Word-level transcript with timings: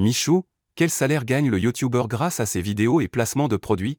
Michou, 0.00 0.44
quel 0.76 0.90
salaire 0.90 1.24
gagne 1.24 1.50
le 1.50 1.58
YouTuber 1.58 2.04
grâce 2.06 2.38
à 2.38 2.46
ses 2.46 2.62
vidéos 2.62 3.00
et 3.00 3.08
placements 3.08 3.48
de 3.48 3.56
produits? 3.56 3.98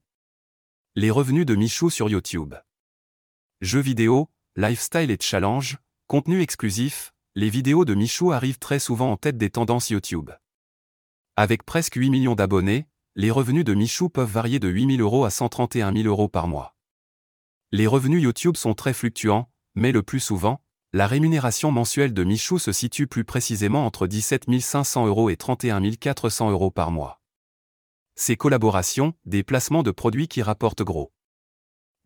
Les 0.95 1.11
revenus 1.11 1.45
de 1.45 1.55
Michou 1.55 1.89
sur 1.89 2.07
YouTube. 2.07 2.55
Jeux 3.59 3.81
vidéo, 3.81 4.29
lifestyle 4.55 5.11
et 5.11 5.17
challenge, 5.19 5.77
contenu 6.07 6.41
exclusif, 6.41 7.13
les 7.35 7.49
vidéos 7.49 7.83
de 7.83 7.95
Michou 7.95 8.31
arrivent 8.31 8.59
très 8.59 8.79
souvent 8.79 9.11
en 9.11 9.17
tête 9.17 9.37
des 9.37 9.49
tendances 9.49 9.89
YouTube. 9.89 10.31
Avec 11.35 11.63
presque 11.63 11.95
8 11.95 12.09
millions 12.11 12.35
d'abonnés, 12.35 12.87
les 13.17 13.29
revenus 13.29 13.65
de 13.65 13.73
Michou 13.73 14.07
peuvent 14.07 14.31
varier 14.31 14.59
de 14.59 14.69
8 14.69 14.95
000 14.95 15.01
euros 15.01 15.25
à 15.25 15.29
131 15.29 15.93
000 15.93 16.07
euros 16.07 16.29
par 16.29 16.47
mois. 16.47 16.77
Les 17.73 17.87
revenus 17.87 18.23
YouTube 18.23 18.55
sont 18.55 18.73
très 18.73 18.93
fluctuants, 18.93 19.51
mais 19.75 19.91
le 19.91 20.01
plus 20.01 20.21
souvent, 20.21 20.61
la 20.91 21.05
rémunération 21.05 21.71
mensuelle 21.71 22.15
de 22.15 22.23
Michou 22.23 22.57
se 22.57 22.71
situe 22.71 23.05
plus 23.05 23.23
précisément 23.23 23.85
entre 23.85 24.07
17 24.07 24.59
500 24.59 25.05
euros 25.05 25.29
et 25.29 25.37
31 25.37 25.91
400 25.91 26.49
euros 26.49 26.71
par 26.71 26.89
mois. 26.89 27.21
Ces 28.15 28.35
collaborations, 28.35 29.13
des 29.25 29.43
placements 29.43 29.83
de 29.83 29.91
produits 29.91 30.27
qui 30.27 30.41
rapportent 30.41 30.81
gros. 30.81 31.13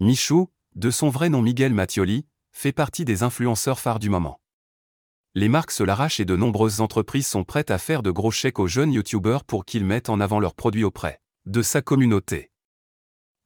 Michou, 0.02 0.50
de 0.76 0.92
son 0.92 1.08
vrai 1.08 1.30
nom 1.30 1.42
Miguel 1.42 1.74
Mattioli, 1.74 2.26
fait 2.52 2.74
partie 2.74 3.06
des 3.06 3.24
influenceurs 3.24 3.80
phares 3.80 4.00
du 4.00 4.10
moment. 4.10 4.42
Les 5.34 5.48
marques 5.48 5.72
se 5.72 5.84
l'arrachent 5.84 6.20
et 6.20 6.26
de 6.26 6.36
nombreuses 6.36 6.82
entreprises 6.82 7.26
sont 7.26 7.46
prêtes 7.46 7.72
à 7.72 7.78
faire 7.78 8.04
de 8.04 8.12
gros 8.12 8.32
chèques 8.32 8.60
aux 8.60 8.68
jeunes 8.68 8.92
youtubeurs 8.92 9.46
pour 9.46 9.64
qu'ils 9.64 9.86
mettent 9.86 10.10
en 10.10 10.20
avant 10.20 10.42
leurs 10.42 10.56
produits 10.56 10.84
auprès 10.84 11.22
de 11.46 11.62
sa 11.62 11.82
communauté. 11.82 12.52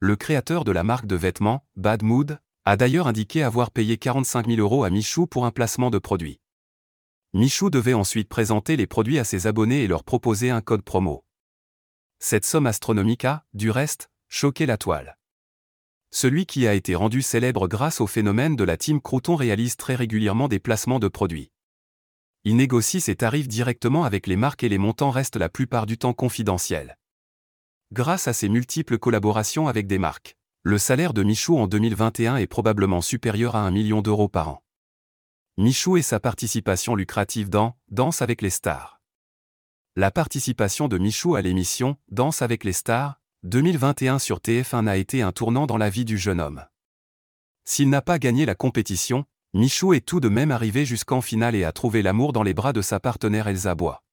Le 0.00 0.16
créateur 0.16 0.64
de 0.64 0.72
la 0.72 0.82
marque 0.82 1.06
de 1.06 1.16
vêtements, 1.16 1.64
Bad 1.76 2.02
Mood, 2.02 2.40
a 2.68 2.76
d'ailleurs 2.76 3.06
indiqué 3.06 3.42
avoir 3.42 3.70
payé 3.70 3.96
45 3.96 4.46
000 4.46 4.60
euros 4.60 4.84
à 4.84 4.90
Michou 4.90 5.26
pour 5.26 5.46
un 5.46 5.50
placement 5.50 5.88
de 5.88 5.96
produit. 5.96 6.38
Michou 7.32 7.70
devait 7.70 7.94
ensuite 7.94 8.28
présenter 8.28 8.76
les 8.76 8.86
produits 8.86 9.18
à 9.18 9.24
ses 9.24 9.46
abonnés 9.46 9.84
et 9.84 9.86
leur 9.86 10.04
proposer 10.04 10.50
un 10.50 10.60
code 10.60 10.82
promo. 10.82 11.24
Cette 12.18 12.44
somme 12.44 12.66
astronomique 12.66 13.24
a, 13.24 13.46
du 13.54 13.70
reste, 13.70 14.10
choqué 14.28 14.66
la 14.66 14.76
toile. 14.76 15.16
Celui 16.10 16.44
qui 16.44 16.66
a 16.66 16.74
été 16.74 16.94
rendu 16.94 17.22
célèbre 17.22 17.68
grâce 17.68 18.02
au 18.02 18.06
phénomène 18.06 18.54
de 18.54 18.64
la 18.64 18.76
team 18.76 19.00
Crouton 19.00 19.34
réalise 19.34 19.78
très 19.78 19.94
régulièrement 19.94 20.48
des 20.48 20.60
placements 20.60 20.98
de 20.98 21.08
produits. 21.08 21.50
Il 22.44 22.56
négocie 22.56 23.00
ses 23.00 23.16
tarifs 23.16 23.48
directement 23.48 24.04
avec 24.04 24.26
les 24.26 24.36
marques 24.36 24.62
et 24.62 24.68
les 24.68 24.76
montants 24.76 25.10
restent 25.10 25.36
la 25.36 25.48
plupart 25.48 25.86
du 25.86 25.96
temps 25.96 26.12
confidentiels. 26.12 26.98
Grâce 27.92 28.28
à 28.28 28.34
ses 28.34 28.50
multiples 28.50 28.98
collaborations 28.98 29.68
avec 29.68 29.86
des 29.86 29.98
marques, 29.98 30.36
le 30.68 30.76
salaire 30.76 31.14
de 31.14 31.22
Michou 31.22 31.56
en 31.56 31.66
2021 31.66 32.36
est 32.36 32.46
probablement 32.46 33.00
supérieur 33.00 33.56
à 33.56 33.60
1 33.60 33.70
million 33.70 34.02
d'euros 34.02 34.28
par 34.28 34.50
an. 34.50 34.62
Michou 35.56 35.96
et 35.96 36.02
sa 36.02 36.20
participation 36.20 36.94
lucrative 36.94 37.48
dans 37.48 37.78
Danse 37.90 38.20
avec 38.20 38.42
les 38.42 38.50
stars. 38.50 39.00
La 39.96 40.10
participation 40.10 40.86
de 40.86 40.98
Michou 40.98 41.36
à 41.36 41.40
l'émission 41.40 41.96
Danse 42.10 42.42
avec 42.42 42.64
les 42.64 42.74
stars 42.74 43.18
2021 43.44 44.18
sur 44.18 44.40
TF1 44.40 44.86
a 44.88 44.98
été 44.98 45.22
un 45.22 45.32
tournant 45.32 45.66
dans 45.66 45.78
la 45.78 45.88
vie 45.88 46.04
du 46.04 46.18
jeune 46.18 46.38
homme. 46.38 46.66
S'il 47.64 47.88
n'a 47.88 48.02
pas 48.02 48.18
gagné 48.18 48.44
la 48.44 48.54
compétition, 48.54 49.24
Michou 49.54 49.94
est 49.94 50.04
tout 50.04 50.20
de 50.20 50.28
même 50.28 50.50
arrivé 50.50 50.84
jusqu'en 50.84 51.22
finale 51.22 51.54
et 51.54 51.64
a 51.64 51.72
trouvé 51.72 52.02
l'amour 52.02 52.34
dans 52.34 52.42
les 52.42 52.52
bras 52.52 52.74
de 52.74 52.82
sa 52.82 53.00
partenaire 53.00 53.48
Elsa 53.48 53.74
Bois. 53.74 54.04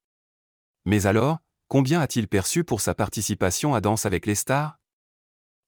Mais 0.86 1.06
alors, 1.06 1.40
combien 1.68 2.00
a-t-il 2.00 2.30
perçu 2.30 2.64
pour 2.64 2.80
sa 2.80 2.96
participation 2.96 3.76
à 3.76 3.82
Danse 3.82 4.06
avec 4.06 4.26
les 4.26 4.36
stars 4.36 4.80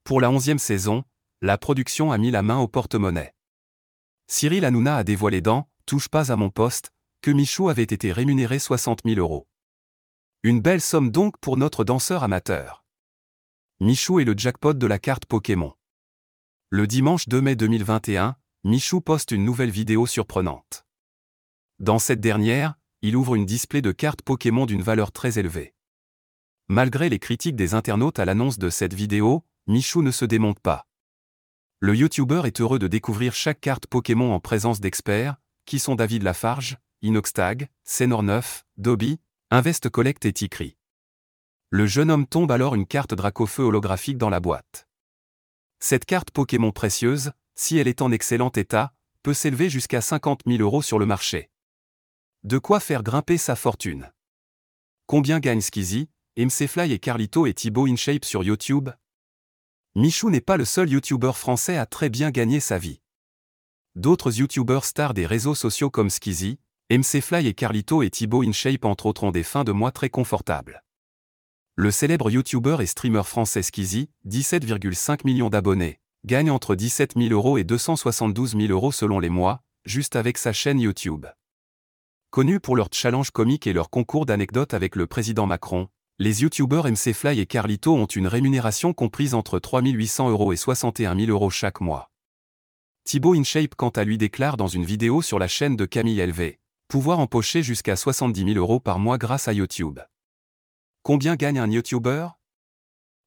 pour 0.08 0.22
la 0.22 0.32
onzième 0.32 0.58
saison, 0.58 1.04
la 1.42 1.58
production 1.58 2.14
a 2.14 2.18
mis 2.18 2.32
la 2.32 2.42
main 2.42 2.60
au 2.60 2.70
porte-monnaie. 2.70 3.36
Cyril 4.28 4.64
Hanouna 4.64 4.96
a 4.96 5.04
dévoilé 5.04 5.42
dans 5.42 5.70
Touche 5.86 6.08
pas 6.08 6.32
à 6.32 6.38
mon 6.38 6.50
poste 6.50 6.94
que 7.22 7.30
Michou 7.30 7.68
avait 7.68 7.84
été 7.84 8.14
rémunéré 8.14 8.58
60 8.58 9.02
000 9.04 9.20
euros. 9.20 9.50
Une 10.44 10.62
belle 10.62 10.80
somme 10.80 11.12
donc 11.12 11.38
pour 11.40 11.58
notre 11.58 11.84
danseur 11.84 12.24
amateur. 12.24 12.86
Michou 13.82 14.22
est 14.22 14.24
le 14.24 14.34
jackpot 14.38 14.76
de 14.76 14.88
la 14.88 14.98
carte 14.98 15.26
Pokémon. 15.26 15.74
Le 16.70 16.88
dimanche 16.88 17.28
2 17.28 17.42
mai 17.42 17.58
2021, 17.58 18.38
Michou 18.64 19.02
poste 19.02 19.32
une 19.32 19.44
nouvelle 19.44 19.72
vidéo 19.72 20.06
surprenante. 20.06 20.86
Dans 21.80 22.00
cette 22.00 22.22
dernière, 22.22 22.76
il 23.02 23.18
ouvre 23.18 23.36
une 23.36 23.46
display 23.46 23.82
de 23.82 23.92
cartes 23.92 24.22
Pokémon 24.22 24.66
d'une 24.68 24.84
valeur 24.84 25.12
très 25.12 25.38
élevée. 25.38 25.76
Malgré 26.70 27.10
les 27.10 27.20
critiques 27.20 27.58
des 27.58 27.74
internautes 27.74 28.20
à 28.20 28.26
l'annonce 28.26 28.58
de 28.58 28.70
cette 28.70 28.94
vidéo, 28.94 29.44
Michou 29.70 30.02
ne 30.02 30.12
se 30.12 30.24
démonte 30.24 30.62
pas. 30.62 30.88
Le 31.80 31.94
YouTuber 31.94 32.44
est 32.46 32.62
heureux 32.62 32.80
de 32.80 32.88
découvrir 32.88 33.36
chaque 33.36 33.60
carte 33.60 33.86
Pokémon 33.86 34.34
en 34.34 34.40
présence 34.40 34.80
d'experts, 34.80 35.36
qui 35.66 35.78
sont 35.78 35.96
David 35.96 36.24
Lafarge, 36.24 36.78
Inoxtag, 37.02 37.68
Senor9, 37.86 38.64
Dobby, 38.78 39.20
Invest 39.52 39.90
Collect 39.90 40.26
et 40.26 40.32
Tikri. 40.32 40.78
Le 41.70 41.86
jeune 41.86 42.12
homme 42.12 42.26
tombe 42.26 42.50
alors 42.50 42.76
une 42.76 42.88
carte 42.88 43.14
Dracofeu 43.14 43.64
holographique 43.64 44.18
dans 44.18 44.30
la 44.30 44.40
boîte. 44.40 44.88
Cette 45.80 46.06
carte 46.06 46.32
Pokémon 46.32 46.72
précieuse, 46.72 47.34
si 47.56 47.78
elle 47.78 47.90
est 47.90 48.02
en 48.02 48.14
excellent 48.14 48.52
état, 48.56 48.94
peut 49.22 49.34
s'élever 49.34 49.70
jusqu'à 49.70 50.00
50 50.00 50.44
000 50.48 50.62
euros 50.62 50.82
sur 50.82 50.98
le 50.98 51.06
marché. 51.06 51.50
De 52.44 52.58
quoi 52.58 52.80
faire 52.80 53.04
grimper 53.04 53.38
sa 53.38 53.58
fortune. 53.58 54.14
Combien 55.08 55.42
gagne 55.42 55.60
Skizzy, 55.60 56.10
MC 56.38 56.70
et 56.90 57.00
Carlito 57.00 57.46
et 57.46 57.54
Thibaut 57.54 57.88
InShape 57.88 58.24
sur 58.24 58.46
YouTube? 58.46 58.92
Michou 59.98 60.30
n'est 60.30 60.42
pas 60.42 60.58
le 60.58 60.66
seul 60.66 60.92
YouTuber 60.92 61.32
français 61.34 61.76
à 61.76 61.88
très 61.88 62.10
bien 62.10 62.30
gagner 62.30 62.60
sa 62.60 62.78
vie. 62.78 63.02
D'autres 63.96 64.38
YouTubers 64.38 64.86
stars 64.86 65.16
des 65.16 65.26
réseaux 65.26 65.56
sociaux 65.56 65.90
comme 65.90 66.12
Skizzy, 66.12 66.60
MCFly 66.92 67.48
et 67.48 67.56
Carlito 67.56 68.04
et 68.04 68.12
Thibaut 68.12 68.44
InShape 68.44 68.86
entre 68.86 69.08
autres 69.08 69.24
ont 69.24 69.32
des 69.32 69.42
fins 69.42 69.64
de 69.64 69.72
mois 69.72 69.92
très 69.92 70.12
confortables. 70.12 70.84
Le 71.74 71.90
célèbre 71.90 72.30
YouTuber 72.30 72.78
et 72.80 72.86
streamer 72.86 73.24
français 73.24 73.64
Skizzy, 73.64 74.12
17,5 74.28 75.22
millions 75.26 75.50
d'abonnés, 75.50 76.00
gagne 76.26 76.52
entre 76.52 76.76
17 76.76 77.16
000 77.18 77.34
euros 77.34 77.58
et 77.58 77.64
272 77.64 78.56
000 78.56 78.72
euros 78.72 78.92
selon 78.92 79.18
les 79.18 79.30
mois, 79.30 79.64
juste 79.84 80.16
avec 80.16 80.38
sa 80.38 80.54
chaîne 80.54 80.80
YouTube. 80.80 81.26
Connus 82.30 82.60
pour 82.60 82.76
leurs 82.76 82.90
challenges 82.92 83.32
comiques 83.32 83.66
et 83.66 83.74
leurs 83.74 83.90
concours 83.90 84.28
d'anecdotes 84.28 84.76
avec 84.76 84.96
le 84.96 85.08
président 85.08 85.48
Macron, 85.48 85.90
les 86.20 86.42
youtubeurs 86.42 86.88
MCFly 86.88 87.40
et 87.40 87.46
Carlito 87.46 87.96
ont 87.96 88.08
une 88.08 88.26
rémunération 88.26 88.92
comprise 88.92 89.36
entre 89.36 89.60
3800 89.60 90.32
euros 90.32 90.52
et 90.52 90.58
61 90.58 91.16
000 91.16 91.30
euros 91.30 91.52
chaque 91.52 91.80
mois. 91.80 92.10
Thibaut 93.04 93.36
InShape 93.36 93.76
quant 93.76 93.90
à 93.90 94.04
lui 94.04 94.18
déclare 94.18 94.58
dans 94.58 94.68
une 94.68 94.84
vidéo 94.84 95.22
sur 95.22 95.38
la 95.38 95.48
chaîne 95.48 95.76
de 95.76 95.86
Camille 95.86 96.26
LV, 96.26 96.58
pouvoir 96.88 97.20
empocher 97.20 97.62
jusqu'à 97.62 97.96
70 97.96 98.54
000 98.54 98.58
euros 98.58 98.80
par 98.80 98.98
mois 98.98 99.20
grâce 99.20 99.48
à 99.48 99.54
YouTube. 99.54 100.00
Combien 101.04 101.36
gagne 101.36 101.60
un 101.60 101.70
YouTuber? 101.70 102.30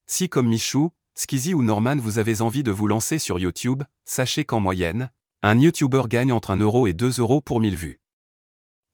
Si 0.09 0.29
comme 0.29 0.49
Michou, 0.49 0.91
Skizzy 1.15 1.55
ou 1.55 1.63
Norman 1.63 1.97
vous 1.97 2.19
avez 2.19 2.41
envie 2.41 2.65
de 2.65 2.73
vous 2.73 2.89
lancer 2.89 3.21
sur 3.21 3.39
YouTube, 3.39 3.85
sachez 4.05 4.45
qu'en 4.45 4.59
moyenne, 4.59 5.13
un 5.43 5.57
YouTuber 5.57 6.03
gagne 6.09 6.33
entre 6.33 6.51
1 6.51 6.57
euro 6.57 6.89
et 6.89 6.93
2 6.93 7.21
euros 7.21 7.41
pour 7.41 7.61
1000 7.61 7.77
vues. 7.77 8.01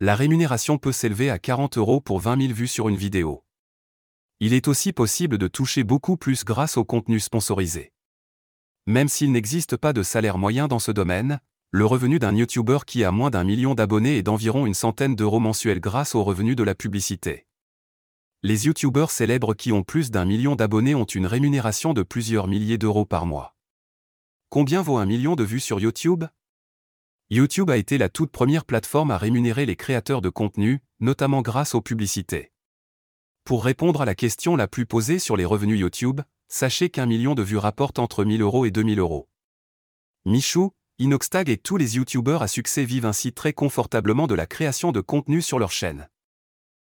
La 0.01 0.15
rémunération 0.15 0.77
peut 0.77 0.93
s'élever 0.93 1.31
à 1.31 1.39
40 1.39 1.79
euros 1.79 2.03
pour 2.03 2.21
20 2.21 2.43
000 2.43 2.53
vues 2.53 2.69
sur 2.69 2.91
une 2.91 2.97
vidéo. 2.97 3.46
Il 4.39 4.53
est 4.53 4.69
aussi 4.69 4.93
possible 4.93 5.39
de 5.39 5.49
toucher 5.49 5.83
beaucoup 5.83 6.19
plus 6.19 6.45
grâce 6.45 6.77
au 6.77 6.85
contenu 6.85 7.21
sponsorisé. 7.21 7.93
Même 8.87 9.09
s'il 9.09 9.33
n'existe 9.33 9.77
pas 9.79 9.95
de 9.95 10.03
salaire 10.03 10.37
moyen 10.37 10.69
dans 10.69 10.79
ce 10.79 10.93
domaine, 10.93 11.41
le 11.71 11.87
revenu 11.87 12.19
d'un 12.19 12.35
YouTuber 12.35 12.79
qui 12.87 13.03
a 13.03 13.11
moins 13.11 13.31
d'un 13.31 13.45
million 13.45 13.75
d'abonnés 13.75 14.19
est 14.19 14.23
d'environ 14.23 14.67
une 14.67 14.75
centaine 14.75 15.17
d'euros 15.17 15.41
mensuels 15.41 15.81
grâce 15.81 16.15
au 16.15 16.23
revenu 16.23 16.55
de 16.55 16.63
la 16.63 16.75
publicité. 16.75 17.47
Les 18.43 18.67
YouTubers 18.67 19.11
célèbres 19.11 19.55
qui 19.55 19.73
ont 19.73 19.83
plus 19.83 20.11
d'un 20.11 20.25
million 20.27 20.55
d'abonnés 20.55 20.95
ont 20.95 21.05
une 21.05 21.27
rémunération 21.27 21.95
de 21.95 22.03
plusieurs 22.03 22.47
milliers 22.47 22.79
d'euros 22.79 23.07
par 23.07 23.27
mois. 23.27 23.57
Combien 24.51 24.83
vaut 24.83 24.99
un 24.99 25.07
million 25.07 25.35
de 25.35 25.45
vues 25.45 25.61
sur 25.61 25.81
YouTube? 25.81 26.25
YouTube 27.31 27.71
a 27.71 27.77
été 27.77 27.99
la 27.99 28.09
toute 28.09 28.31
première 28.31 28.65
plateforme 28.65 29.11
à 29.11 29.19
rémunérer 29.19 29.67
les 29.67 29.77
créateurs 29.77 30.21
de 30.21 30.29
contenu, 30.29 30.81
notamment 31.01 31.43
grâce 31.43 31.75
aux 31.75 31.81
publicités. 31.81 32.53
Pour 33.47 33.65
répondre 33.65 34.03
à 34.03 34.05
la 34.05 34.17
question 34.17 34.57
la 34.57 34.67
plus 34.67 34.87
posée 34.87 35.21
sur 35.21 35.37
les 35.37 35.45
revenus 35.45 35.79
YouTube, 35.79 36.21
sachez 36.49 36.91
qu'un 36.91 37.07
million 37.07 37.37
de 37.37 37.45
vues 37.45 37.59
rapporte 37.59 38.01
entre 38.01 38.25
1000 38.25 38.43
euros 38.43 38.67
et 38.67 38.73
2000 38.73 38.99
euros. 38.99 39.29
Michou, 40.25 40.73
Inoxtag 40.99 41.49
et 41.49 41.57
tous 41.57 41.77
les 41.77 41.95
YouTubeurs 41.95 42.43
à 42.43 42.49
succès 42.49 42.85
vivent 42.85 43.07
ainsi 43.07 43.33
très 43.33 43.53
confortablement 43.53 44.27
de 44.27 44.35
la 44.35 44.47
création 44.47 44.91
de 44.91 45.01
contenu 45.01 45.43
sur 45.43 45.61
leur 45.61 45.71
chaîne. 45.71 46.09